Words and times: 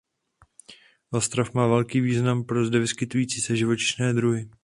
Ostrov 1.11 1.53
má 1.53 1.67
velký 1.67 2.01
význam 2.01 2.43
pro 2.43 2.65
zde 2.65 2.79
vyskytující 2.79 3.41
se 3.41 3.57
živočišné 3.57 4.13
druhy. 4.13 4.49